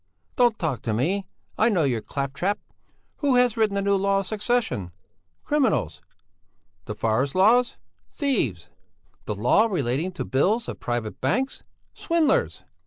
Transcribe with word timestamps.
Don't 0.35 0.57
talk 0.57 0.81
to 0.81 0.95
me! 0.95 1.27
I 1.59 1.69
know 1.69 1.83
your 1.83 2.01
claptrap. 2.01 2.57
Who 3.17 3.35
has 3.35 3.55
written 3.55 3.75
the 3.75 3.83
new 3.83 3.95
law 3.95 4.21
of 4.21 4.25
succession? 4.25 4.89
Criminals! 5.43 6.01
The 6.85 6.95
forest 6.95 7.35
laws? 7.35 7.77
Thieves! 8.11 8.67
The 9.25 9.35
law 9.35 9.67
relating 9.67 10.11
to 10.13 10.25
bills 10.25 10.67
of 10.67 10.79
private 10.79 11.21
banks? 11.21 11.61
Swindlers! 11.93 12.63